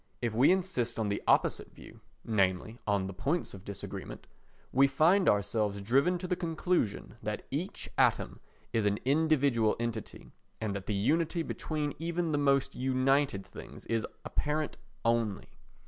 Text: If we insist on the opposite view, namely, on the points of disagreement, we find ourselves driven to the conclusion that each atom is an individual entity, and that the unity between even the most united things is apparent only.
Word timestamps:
If 0.19 0.33
we 0.33 0.51
insist 0.51 0.97
on 0.97 1.09
the 1.09 1.21
opposite 1.27 1.75
view, 1.75 2.01
namely, 2.25 2.79
on 2.87 3.05
the 3.05 3.13
points 3.13 3.53
of 3.53 3.63
disagreement, 3.63 4.25
we 4.71 4.87
find 4.87 5.29
ourselves 5.29 5.79
driven 5.79 6.17
to 6.17 6.27
the 6.27 6.35
conclusion 6.35 7.17
that 7.21 7.45
each 7.51 7.87
atom 7.99 8.39
is 8.73 8.87
an 8.87 8.97
individual 9.05 9.75
entity, 9.79 10.31
and 10.59 10.75
that 10.75 10.87
the 10.87 10.95
unity 10.95 11.43
between 11.43 11.93
even 11.99 12.31
the 12.31 12.39
most 12.39 12.73
united 12.73 13.45
things 13.45 13.85
is 13.85 14.07
apparent 14.25 14.75
only. 15.05 15.59